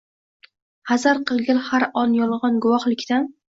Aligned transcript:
Hazar 0.91 1.19
qilgil 1.33 1.61
har 1.69 1.87
on 2.03 2.19
yolgon 2.23 2.61
guvohlikdan 2.67 3.33